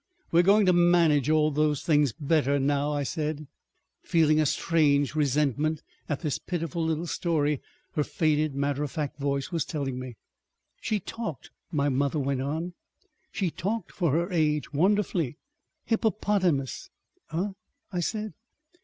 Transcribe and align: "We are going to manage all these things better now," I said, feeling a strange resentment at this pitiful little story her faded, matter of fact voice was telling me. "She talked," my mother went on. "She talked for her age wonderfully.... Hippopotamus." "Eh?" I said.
"We 0.31 0.39
are 0.39 0.43
going 0.43 0.65
to 0.65 0.73
manage 0.73 1.29
all 1.29 1.51
these 1.51 1.83
things 1.83 2.11
better 2.11 2.57
now," 2.57 2.91
I 2.91 3.03
said, 3.03 3.45
feeling 4.01 4.41
a 4.41 4.47
strange 4.47 5.13
resentment 5.13 5.83
at 6.09 6.21
this 6.21 6.39
pitiful 6.39 6.83
little 6.83 7.05
story 7.05 7.61
her 7.93 8.03
faded, 8.03 8.55
matter 8.55 8.81
of 8.81 8.89
fact 8.89 9.19
voice 9.19 9.51
was 9.51 9.63
telling 9.63 9.99
me. 9.99 10.15
"She 10.81 10.99
talked," 10.99 11.51
my 11.71 11.87
mother 11.89 12.17
went 12.17 12.41
on. 12.41 12.73
"She 13.31 13.51
talked 13.51 13.91
for 13.91 14.11
her 14.13 14.31
age 14.31 14.73
wonderfully.... 14.73 15.37
Hippopotamus." 15.85 16.89
"Eh?" 17.31 17.49
I 17.91 17.99
said. 17.99 18.33